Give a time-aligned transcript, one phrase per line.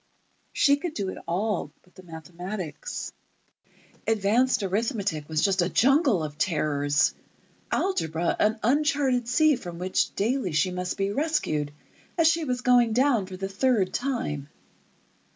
[0.51, 3.13] She could do it all but the mathematics.
[4.07, 7.13] Advanced arithmetic was just a jungle of terrors,
[7.71, 11.71] algebra an uncharted sea from which daily she must be rescued
[12.17, 14.49] as she was going down for the third time.